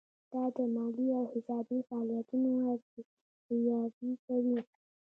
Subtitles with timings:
[0.31, 4.59] دا د مالي او حسابي فعالیتونو ارزیابي کوي.